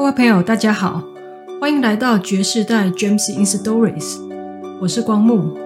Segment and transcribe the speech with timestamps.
[0.00, 1.04] 各位朋友，大家好，
[1.60, 4.18] 欢迎来到爵士代 James in Stories，
[4.80, 5.58] 我是光木。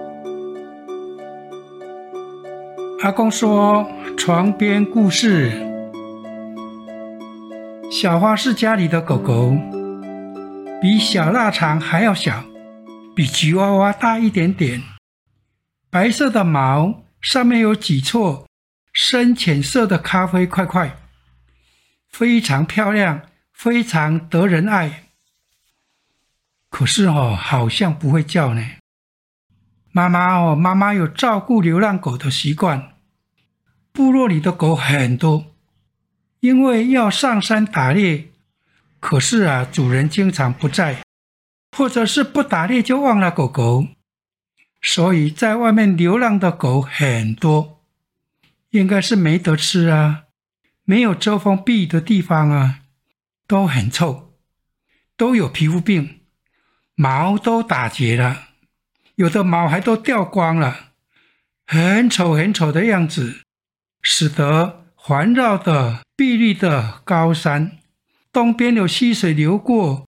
[3.01, 5.53] 阿公说床边故事：
[7.89, 9.55] 小花是家里的狗狗，
[10.81, 12.43] 比小腊肠还要小，
[13.15, 14.83] 比吉娃娃大一点点，
[15.89, 18.45] 白色的毛，上面有几撮
[18.91, 20.97] 深浅色的咖啡块块，
[22.11, 23.21] 非常漂亮。
[23.55, 25.05] 非常得人爱，
[26.69, 28.61] 可是哦，好像不会叫呢。
[29.91, 32.97] 妈妈哦，妈妈有照顾流浪狗的习惯。
[33.93, 35.55] 部落里的狗很多，
[36.41, 38.27] 因为要上山打猎，
[38.99, 41.01] 可是啊，主人经常不在，
[41.71, 43.87] 或者是不打猎就忘了狗狗，
[44.81, 47.81] 所以在外面流浪的狗很多，
[48.71, 50.25] 应该是没得吃啊，
[50.83, 52.81] 没有遮风避雨的地方啊。
[53.47, 54.33] 都很臭，
[55.15, 56.21] 都有皮肤病，
[56.95, 58.49] 毛都打结了，
[59.15, 60.93] 有的毛还都掉光了，
[61.65, 63.41] 很丑很丑的样子，
[64.01, 67.77] 使得环绕的碧绿的高山，
[68.31, 70.07] 东边有溪水流过，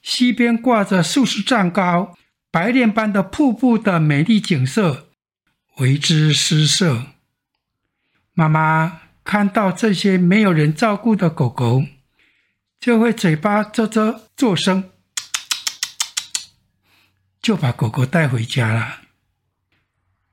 [0.00, 2.16] 西边挂着数十丈高、
[2.50, 5.10] 白练般的瀑布的美丽景色，
[5.76, 7.06] 为之失色。
[8.32, 11.84] 妈妈看到这些没有人照顾的狗狗。
[12.82, 14.90] 就会嘴巴啧啧作声，
[17.40, 19.02] 就把狗狗带回家了，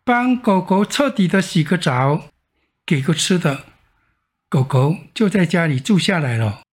[0.03, 2.31] 帮狗狗彻底的洗个澡，
[2.87, 3.65] 给个吃的，
[4.49, 6.63] 狗狗就在家里住下来了。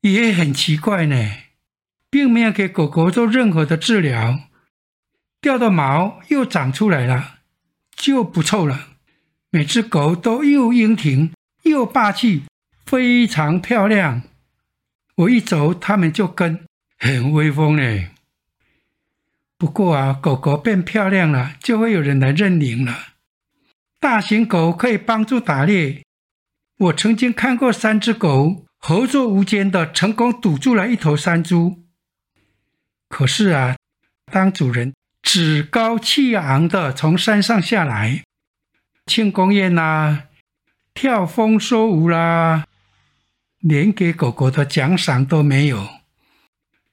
[0.00, 1.32] 也很奇怪呢，
[2.08, 4.48] 并没有给狗狗做任何的治疗，
[5.42, 7.40] 掉的毛又长出来了，
[7.94, 8.96] 就不臭了。
[9.50, 11.34] 每只狗都又英挺
[11.64, 12.44] 又霸气，
[12.86, 14.22] 非常漂亮。
[15.16, 16.66] 我一走，他们就跟，
[16.98, 18.08] 很威风呢。
[19.56, 23.14] 不过啊，狗狗变漂亮了，就会有人来认领了。
[24.00, 26.02] 大型狗可以帮助打猎。
[26.76, 31.84] 我曾经看过三只狗合作无间的成功堵住了一头山猪。
[33.08, 33.76] 可是啊，
[34.32, 38.24] 当主人趾高气昂的从山上下来，
[39.06, 40.24] 庆功宴啦，
[40.92, 42.66] 跳丰收舞啦。
[43.66, 45.88] 连给狗狗的奖赏都没有，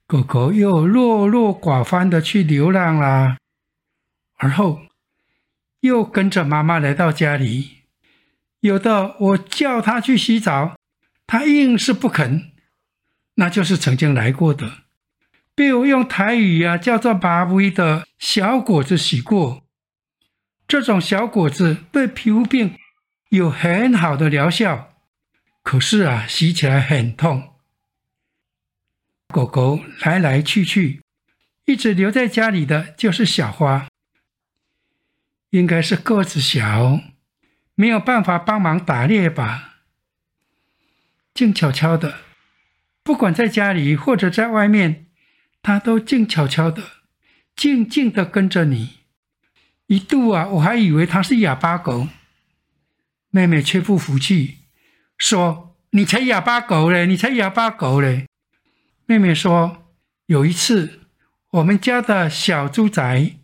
[0.08, 3.38] 狗狗又落落寡欢的去流浪啦。
[4.38, 4.84] 而后
[5.82, 7.80] 又跟着妈妈来到家里，
[8.62, 10.78] 有的我叫它去洗澡，
[11.28, 12.52] 它硬是不肯。
[13.36, 14.72] 那就是曾经来过的，
[15.54, 19.64] 被我用台语啊叫做“巴威”的小果子洗过。
[20.66, 22.78] 这种小果子对皮肤病
[23.28, 24.91] 有很好的疗效。
[25.64, 27.54] 可是啊，洗起来很痛。
[29.28, 31.02] 狗狗来来去去，
[31.66, 33.88] 一直留在家里的就是小花。
[35.52, 37.02] 应该是个子小，
[37.76, 39.80] 没有办法帮忙打猎吧。
[41.34, 42.20] 静悄悄的，
[43.04, 45.08] 不管在家里或者在外面，
[45.62, 46.84] 它都静悄悄的，
[47.56, 49.00] 静静的跟着你。
[49.88, 52.08] 一度啊，我还以为它是哑巴狗。
[53.30, 54.61] 妹妹却不服气。
[55.22, 57.06] 说：“你才哑巴狗嘞！
[57.06, 58.26] 你才哑巴狗嘞！”
[59.06, 59.86] 妹妹说
[60.26, 61.02] ：“有一次，
[61.52, 63.36] 我们家的小猪仔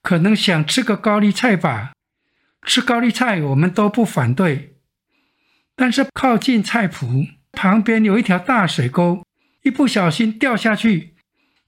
[0.00, 1.92] 可能想吃个高丽菜吧，
[2.62, 4.78] 吃高丽菜我们都不反对。
[5.76, 9.22] 但是靠近菜圃旁边有一条大水沟，
[9.64, 11.14] 一不小心掉下去，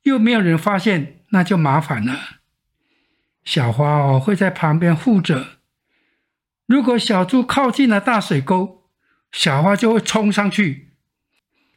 [0.05, 2.19] 又没有人发现，那就麻烦了。
[3.45, 5.59] 小花哦会在旁边护着。
[6.65, 8.84] 如果小猪靠近了大水沟，
[9.35, 10.91] 小花就会冲上去，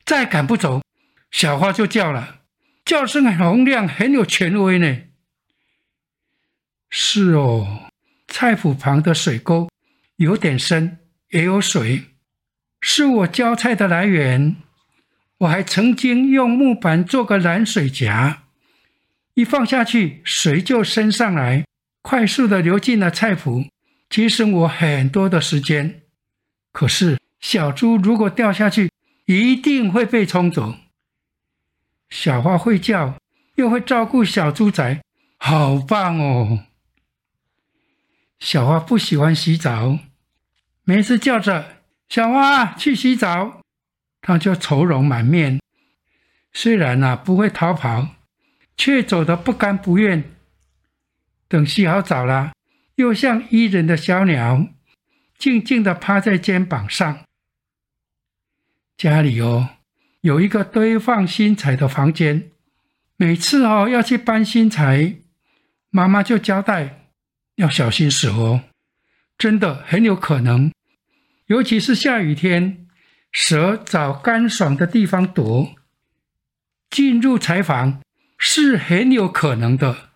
[0.06, 0.84] 再赶不走，
[1.32, 2.42] 小花就叫了，
[2.86, 5.00] 叫声很洪亮，很有权威呢。
[6.92, 7.90] 是哦，
[8.28, 9.68] 菜圃旁的水沟
[10.18, 11.00] 有点深，
[11.32, 12.06] 也有水，
[12.80, 14.58] 是我浇菜的来源。
[15.40, 18.44] 我还曾经用木板做个拦水夹，
[19.34, 21.66] 一放下去，水就升上来，
[22.04, 23.68] 快速的流进了菜圃，
[24.08, 26.04] 节省我很多的时间。
[26.72, 27.18] 可是。
[27.40, 28.92] 小猪如果掉下去，
[29.26, 30.76] 一定会被冲走。
[32.10, 33.18] 小花会叫，
[33.56, 35.02] 又会照顾小猪仔，
[35.38, 36.66] 好棒哦！
[38.40, 40.00] 小花不喜欢洗澡，
[40.84, 43.62] 每次叫着小花去洗澡，
[44.22, 45.60] 它就愁容满面。
[46.54, 48.16] 虽然啊不会逃跑，
[48.78, 50.24] 却走得不甘不愿。
[51.48, 52.54] 等洗好澡了，
[52.96, 54.68] 又像依人的小鸟，
[55.38, 57.26] 静静地趴在肩膀上。
[58.98, 59.70] 家里哦，
[60.22, 62.50] 有一个堆放新材的房间，
[63.16, 65.18] 每次哦要去搬新材，
[65.92, 67.12] 妈妈就交代
[67.58, 68.64] 要小心蛇哦，
[69.38, 70.72] 真的很有可能，
[71.46, 72.88] 尤其是下雨天，
[73.32, 75.76] 蛇找干爽的地方躲，
[76.90, 78.02] 进入柴房
[78.40, 80.10] 是很有可能的。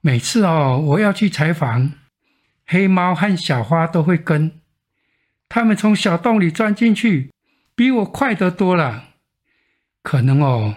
[0.00, 1.92] 每次哦我要去柴房，
[2.64, 4.58] 黑猫和小花都会跟，
[5.50, 7.30] 他们从小洞里钻进去，
[7.80, 9.04] 比我快得多了。
[10.02, 10.76] 可能哦，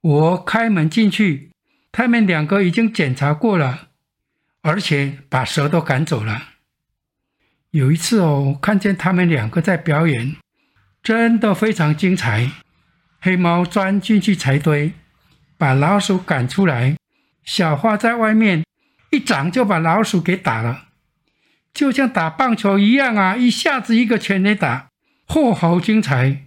[0.00, 1.50] 我开门进去，
[1.92, 3.88] 他们两个已经检查过了，
[4.62, 6.44] 而且把蛇都赶走了。
[7.72, 10.36] 有一次哦，看见他们两个在表演，
[11.02, 12.50] 真的非常精彩。
[13.20, 14.94] 黑猫钻进去柴堆，
[15.58, 16.96] 把老鼠赶出来；
[17.44, 18.64] 小花在外面
[19.10, 20.84] 一掌就把老鼠给打了，
[21.74, 23.36] 就像打棒球一样啊！
[23.36, 24.88] 一下子一个全垒打，
[25.26, 26.44] 嚯，好精彩！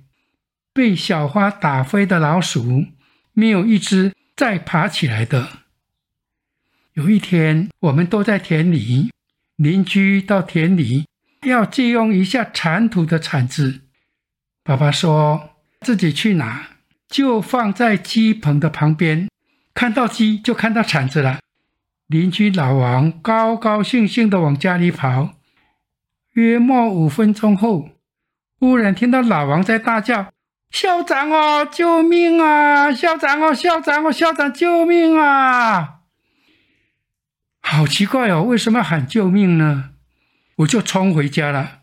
[0.74, 2.86] 被小花打飞的老鼠，
[3.34, 5.50] 没有一只再爬起来的。
[6.94, 9.12] 有一天，我们都在田里，
[9.56, 11.06] 邻居到田里
[11.44, 13.82] 要借用一下铲土的铲子。
[14.64, 15.52] 爸爸说
[15.82, 16.68] 自己去拿，
[17.08, 19.28] 就放在鸡棚的旁边。
[19.74, 21.40] 看到鸡，就看到铲子了。
[22.08, 25.36] 邻居老王高高兴兴地往家里跑。
[26.34, 27.90] 约莫五分钟后，
[28.60, 30.32] 忽然听到老王在大叫。
[30.70, 32.92] 校长哦，救命啊！
[32.92, 36.02] 校长哦，校长哦，校长救命啊！
[37.62, 39.92] 好奇怪哦，为什么喊救命呢？
[40.58, 41.80] 我就冲回家了，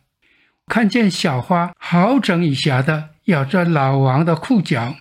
[0.66, 4.96] 看见小花好整以暇的咬着老王的裤脚。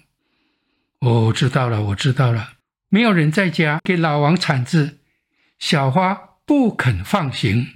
[0.99, 2.53] 哦、知道了，我知道了，
[2.87, 4.99] 没有人在家给老王铲子，
[5.59, 7.67] 小花不肯放行。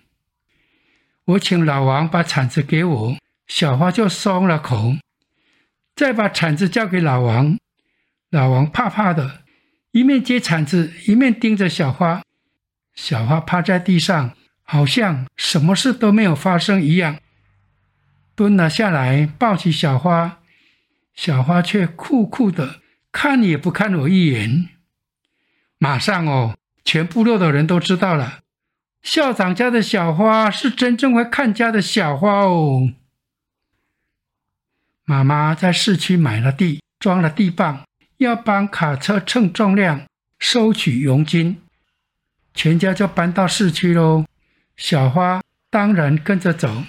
[1.25, 3.17] 我请老王把铲子给我，
[3.47, 4.97] 小花就松了口。
[5.95, 7.57] 再把铲子交给老王，
[8.29, 9.41] 老王怕怕的，
[9.91, 12.21] 一面接铲子，一面盯着小花。
[12.94, 17.17] 小花趴在地上，好像什么事都没有发生一样，
[18.35, 20.39] 蹲了下来，抱起小花。
[21.15, 24.69] 小花却酷酷的看也不看我一眼。
[25.79, 26.55] 马上哦，
[26.85, 28.41] 全部落的人都知道了，
[29.01, 32.91] 校长家的小花是真正会看家的小花哦。
[35.09, 37.86] 妈妈在市区买了地，装了地磅，
[38.18, 40.01] 要帮卡车称重量、
[40.38, 41.62] 收取佣金，
[42.54, 44.25] 全家就搬到市区喽。
[44.75, 46.83] 小花当然跟着走。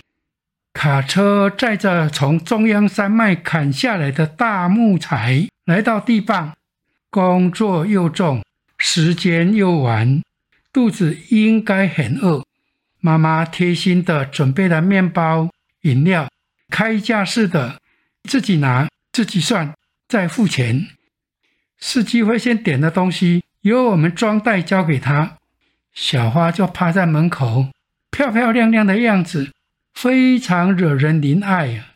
[0.73, 6.56] 卡车载着从中央山脉砍下来的大木材，来到地磅，
[7.11, 8.43] 工作又重，
[8.79, 10.21] 时间又晚，
[10.73, 12.44] 肚子应该很饿。
[12.99, 15.49] 妈妈贴心的准备了面包、
[15.82, 16.29] 饮料，
[16.69, 17.81] 开架式的。
[18.28, 19.75] 自己拿，自己算，
[20.06, 20.88] 再付钱。
[21.78, 25.38] 司机会先点的东西，由我们装袋交给他。
[25.94, 27.69] 小花就趴在门口，
[28.10, 29.52] 漂漂亮亮的样子，
[29.94, 31.86] 非常惹人怜爱呀。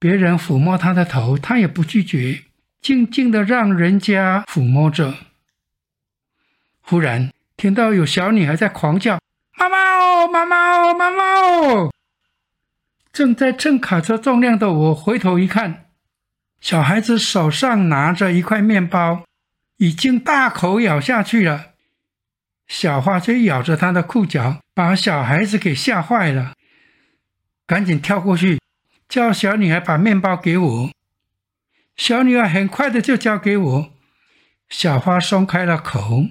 [0.00, 2.42] 别人抚摸她的头，她也不拒绝，
[2.80, 5.14] 静静的让人家抚摸着。
[6.80, 9.20] 忽然听到有小女孩在狂叫
[9.56, 11.92] ：“妈妈哦，妈妈哦，妈妈哦！”
[13.12, 15.90] 正在称卡车重量的我回头一看，
[16.60, 19.24] 小孩子手上拿着一块面包，
[19.76, 21.72] 已经大口咬下去了。
[22.66, 26.54] 小花却咬着他的裤脚，把小孩子给吓坏了，
[27.66, 28.58] 赶紧跳过去，
[29.06, 30.90] 叫小女孩把面包给我。
[31.94, 33.92] 小女孩很快的就交给我，
[34.70, 36.28] 小花松开了口，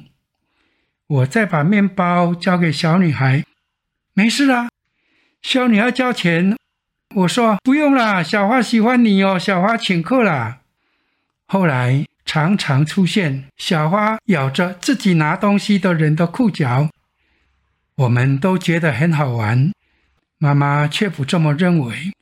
[1.05, 3.45] 我再把面包交给小女孩，
[4.13, 4.69] 没事啦。
[5.43, 6.57] 小女孩交钱。
[7.13, 10.60] 我说不用啦，小花喜欢你哦，小花请客啦。
[11.46, 16.89] 后来常常出现小花咬着自己拿东西的人的裤脚，
[17.96, 19.74] 我们都觉得很好玩。
[20.38, 22.13] 妈妈却不这么认为。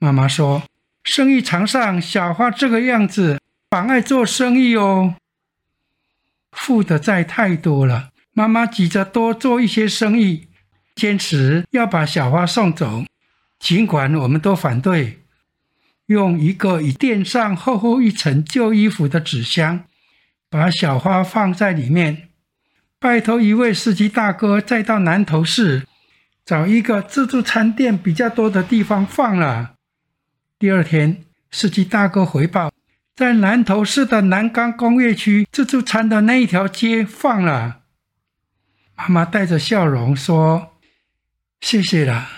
[0.00, 0.64] 妈妈说，
[1.04, 3.40] 生意场上小花这个样子
[3.70, 5.14] 妨碍做生意哦。
[6.50, 10.48] 付的债太多了，妈妈急着多做一些生意，
[10.96, 13.04] 坚持要把小花送走。
[13.60, 15.20] 尽管我们都反对，
[16.06, 19.84] 用一个已垫上厚厚一层旧衣服的纸箱，
[20.48, 22.30] 把小花放在里面，
[22.98, 25.86] 拜托一位司机大哥再到南投市
[26.44, 29.74] 找一个自助餐店比较多的地方放了。
[30.58, 32.72] 第二天，司机大哥回报，
[33.14, 37.82] 在南投市的南岗工业区自助餐的那一条街放了。
[38.96, 40.78] 妈妈带着笑容说
[41.60, 42.28] ：“谢谢了。”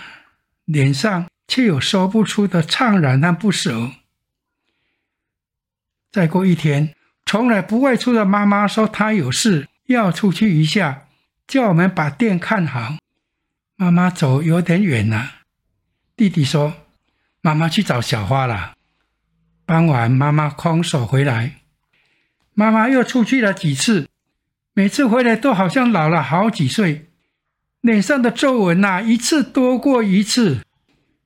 [0.65, 3.91] 脸上却有说不出的怅然和不舍。
[6.11, 6.93] 再过一天，
[7.25, 11.07] 从来不外出的妈妈说她有事要出去一下，
[11.47, 12.97] 叫我们把店看好。
[13.75, 15.39] 妈妈走有点远了。
[16.15, 16.73] 弟弟说
[17.41, 18.75] ：“妈妈去找小花了。”
[19.65, 21.61] 傍晚，妈妈空手回来。
[22.53, 24.07] 妈妈又出去了几次，
[24.73, 27.09] 每次回来都好像老了好几岁，
[27.83, 30.61] 脸上的皱纹呐，一次多过一次。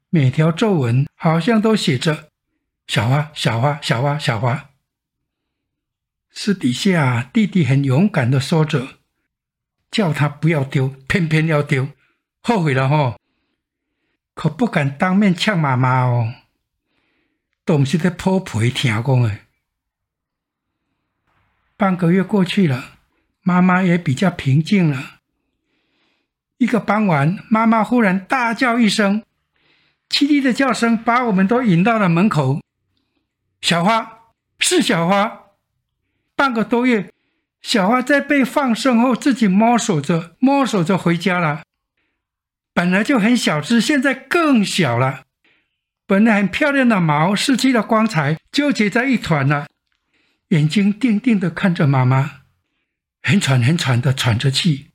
[0.10, 2.30] 每条皱纹好像都写着
[2.88, 4.72] “小花，小花，小花，小花”。
[6.34, 8.98] 私底下，弟弟很勇敢的说着，
[9.92, 11.90] 叫他不要丢，偏偏要丢，
[12.42, 13.20] 后悔了吼，
[14.34, 16.34] 可不敢当面呛妈妈哦，
[17.64, 19.38] 都不是在破皮听讲的。
[21.76, 22.98] 半个月过去了，
[23.44, 25.17] 妈妈也比较平静了。
[26.58, 29.24] 一个傍晚，妈妈忽然大叫一声，
[30.10, 32.62] 凄厉的叫声把我们都引到了门口。
[33.62, 34.20] 小花，
[34.60, 35.44] 是小花。
[36.36, 37.12] 半个多月，
[37.62, 41.64] 小花在被放生后自己摸索着、摸索着回家了。
[42.74, 45.24] 本来就很小只，现在更小了。
[46.06, 49.68] 本来很漂亮的毛失去了光彩，纠结在一团了。
[50.50, 52.42] 眼睛定定地看着妈妈，
[53.22, 54.87] 很喘很喘地喘着气。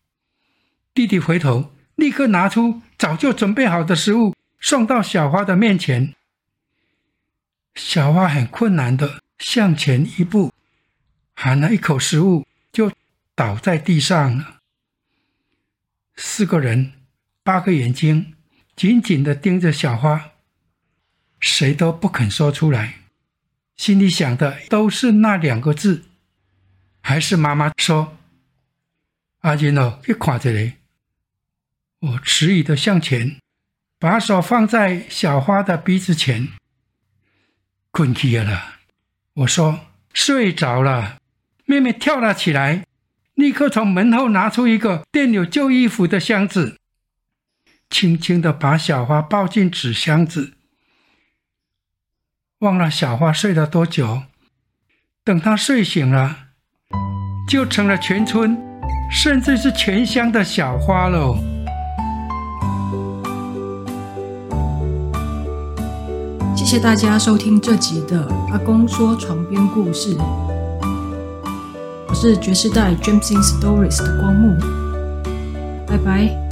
[0.94, 6.14] 弟弟回头，立刻拿出早就准备好的食物，送到小花的面前。
[7.74, 10.52] 小花很困难的向前一步。
[11.34, 12.92] 含了一口食物，就
[13.34, 14.58] 倒在地上了。
[16.14, 16.92] 四个人，
[17.42, 18.34] 八个眼睛，
[18.76, 20.32] 紧紧的盯着小花，
[21.40, 23.00] 谁都不肯说出来，
[23.76, 26.04] 心里想的都是那两个字。
[27.00, 28.18] 还是妈妈说
[29.40, 30.74] ：“阿金哦，去看这里。”
[32.02, 33.36] 我迟疑的向前，
[34.00, 36.48] 把手放在小花的鼻子前。
[37.92, 38.78] 困去了，
[39.34, 39.78] 我说
[40.12, 41.18] ：“睡着了。”
[41.64, 42.84] 妹妹跳了起来，
[43.34, 46.76] 立刻从门后拿出一个垫有旧衣服的箱子，
[47.88, 50.54] 轻轻的把小花抱进纸箱子。
[52.58, 54.24] 忘了小花睡了多久，
[55.22, 56.48] 等她睡醒了，
[57.48, 58.58] 就成了全村，
[59.08, 61.51] 甚至是全乡的小花喽。
[66.72, 70.16] 谢谢大家收听这集的阿公说床边故事。
[72.08, 74.56] 我是爵士代 Gems in Stories 的光木，
[75.86, 76.51] 拜拜。